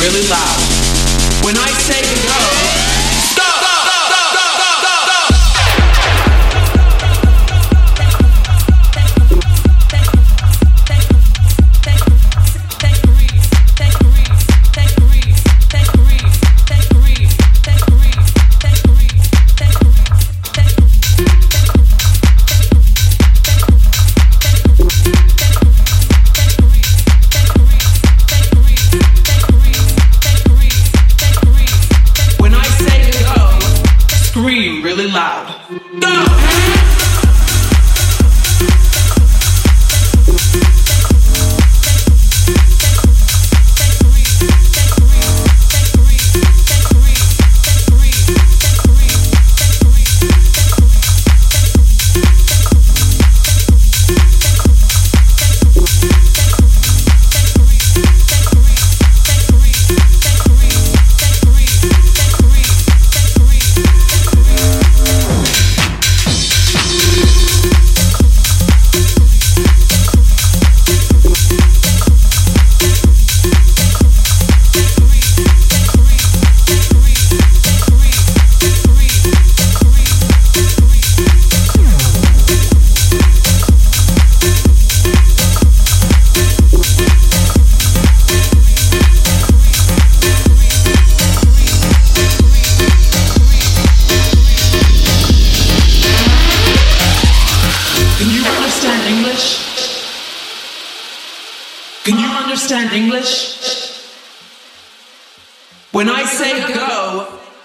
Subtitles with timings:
[0.00, 0.60] really loud.
[1.44, 2.95] When I say go,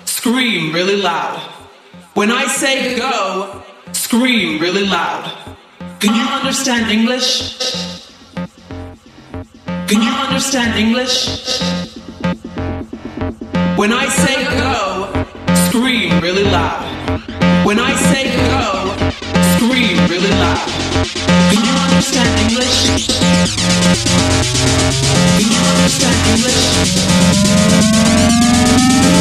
[0.06, 1.38] scream really loud.
[2.16, 5.32] When I say go, scream really loud.
[6.00, 7.30] Can you understand English?
[9.88, 11.16] Can you understand English?
[13.78, 14.74] When I say go,
[15.70, 16.82] scream really loud.
[17.64, 18.66] When I say go,
[19.54, 20.81] scream really loud.
[20.92, 23.08] Can you understand English?
[25.38, 26.68] Can you understand English?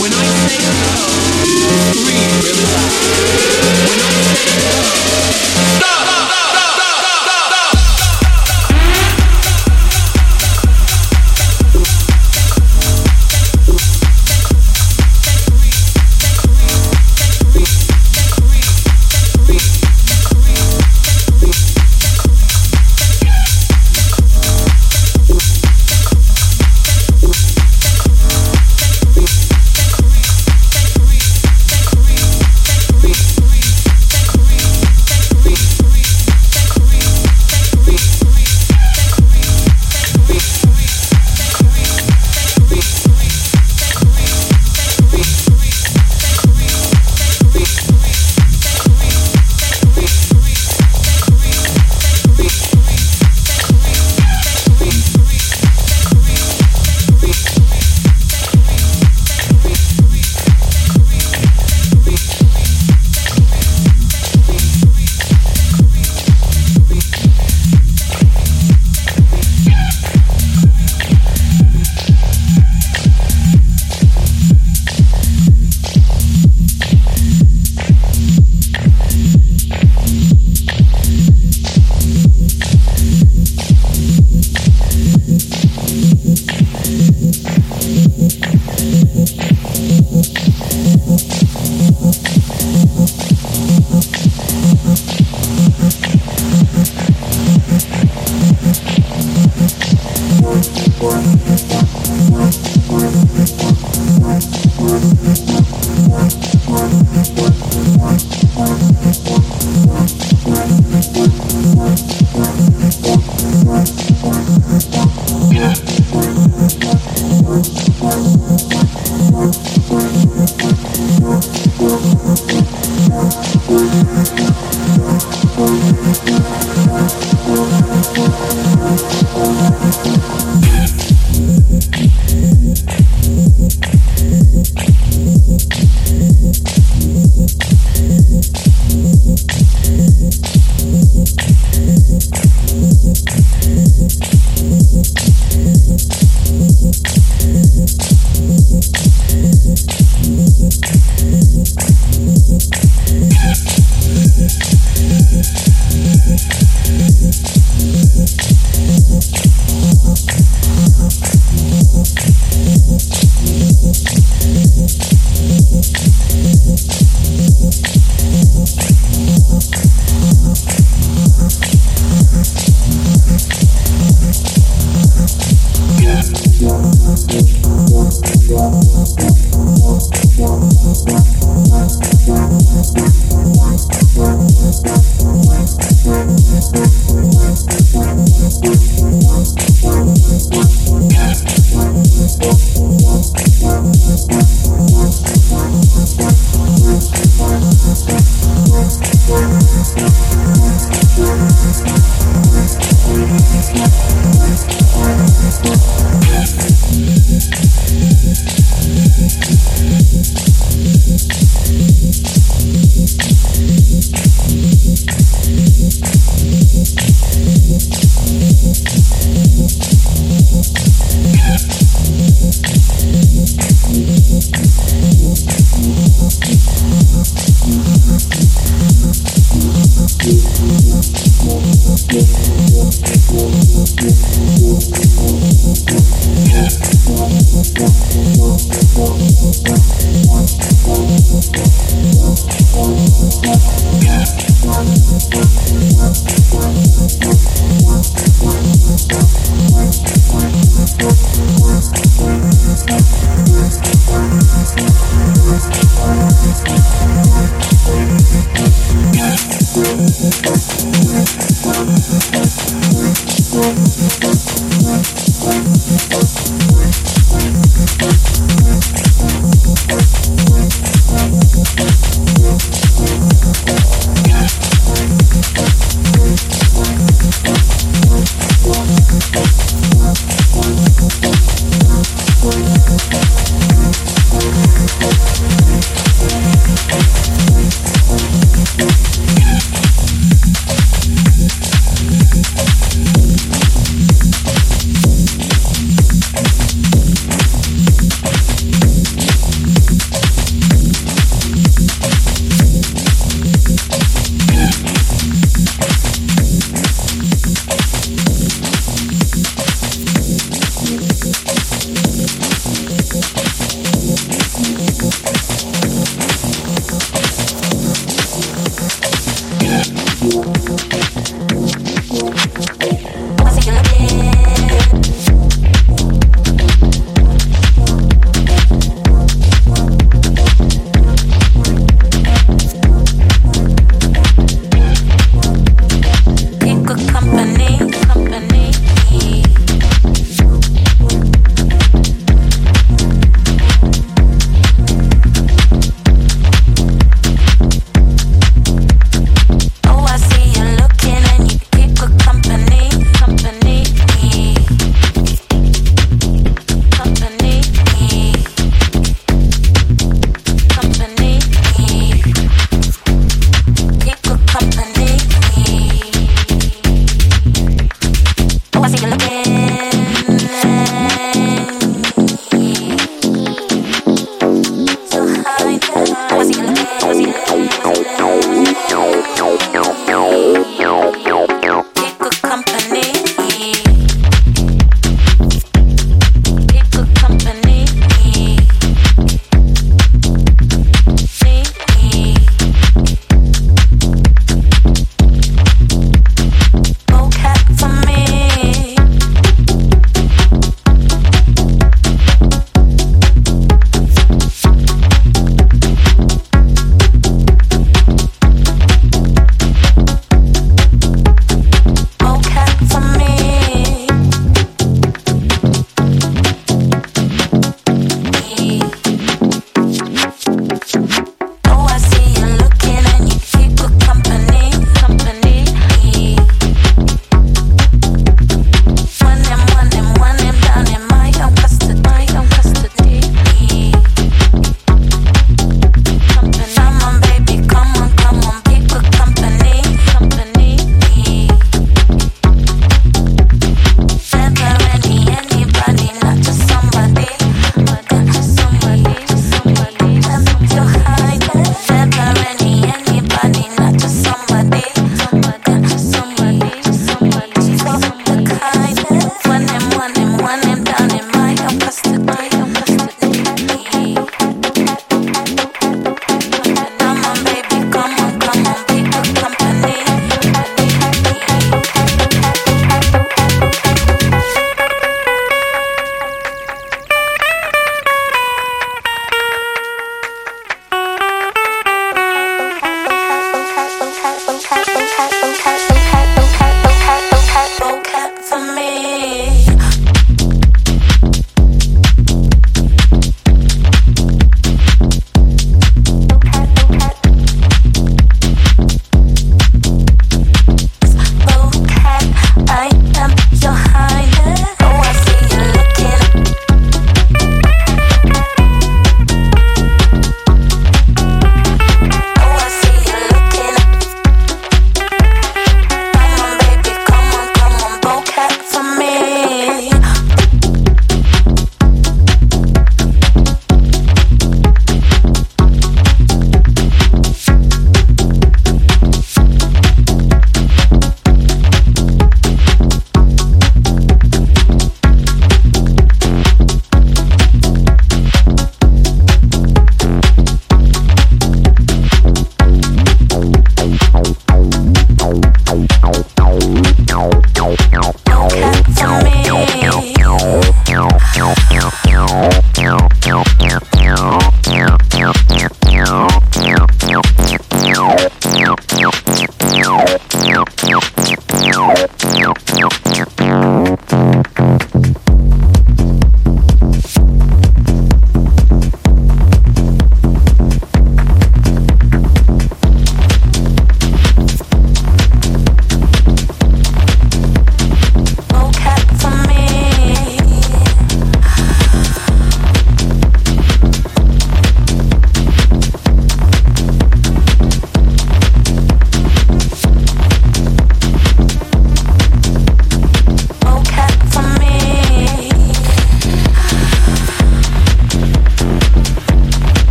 [0.00, 1.24] When I really loud.
[5.78, 6.13] Stop!